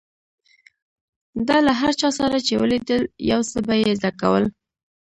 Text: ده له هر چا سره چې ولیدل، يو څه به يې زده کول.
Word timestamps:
ده 1.47 1.55
له 1.65 1.73
هر 1.79 1.91
چا 2.01 2.09
سره 2.19 2.37
چې 2.47 2.53
ولیدل، 2.61 3.03
يو 3.31 3.39
څه 3.51 3.57
به 3.67 3.73
يې 3.81 3.91
زده 3.99 4.11
کول. 4.21 4.43